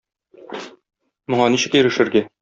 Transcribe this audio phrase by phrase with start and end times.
[1.33, 2.25] Моңа ничек ирешергә?